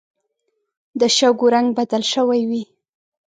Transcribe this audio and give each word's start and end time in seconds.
د 0.99 1.01
شګو 1.17 1.47
رنګ 1.53 1.67
بدل 1.77 2.03
شوی 2.13 2.41
وي 2.49 2.63